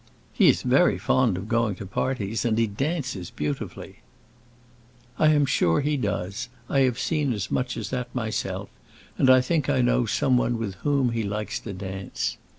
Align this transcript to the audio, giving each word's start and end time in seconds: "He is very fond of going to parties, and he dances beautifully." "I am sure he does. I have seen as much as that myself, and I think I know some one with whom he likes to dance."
"He 0.33 0.49
is 0.49 0.63
very 0.63 0.97
fond 0.97 1.37
of 1.37 1.47
going 1.47 1.75
to 1.75 1.85
parties, 1.85 2.43
and 2.43 2.57
he 2.57 2.65
dances 2.65 3.29
beautifully." 3.29 3.97
"I 5.19 5.27
am 5.27 5.45
sure 5.45 5.81
he 5.81 5.95
does. 5.95 6.49
I 6.67 6.79
have 6.79 6.97
seen 6.97 7.33
as 7.33 7.51
much 7.51 7.77
as 7.77 7.91
that 7.91 8.15
myself, 8.15 8.69
and 9.19 9.29
I 9.29 9.41
think 9.41 9.69
I 9.69 9.81
know 9.81 10.07
some 10.07 10.37
one 10.39 10.57
with 10.57 10.73
whom 10.81 11.11
he 11.11 11.21
likes 11.21 11.59
to 11.59 11.71
dance." 11.73 12.37